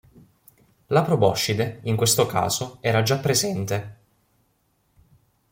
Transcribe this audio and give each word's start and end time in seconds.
La 0.87 1.03
proboscide, 1.03 1.81
in 1.83 1.95
questo 1.95 2.25
caso, 2.25 2.79
era 2.81 3.03
già 3.03 3.19
presente. 3.19 3.97